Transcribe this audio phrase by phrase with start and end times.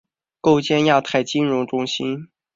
[0.63, 2.29] 建构亚太金融中心